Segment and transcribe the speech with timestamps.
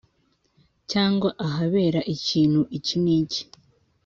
[0.91, 3.41] cyangwa ahabera ikintu iki n’iki.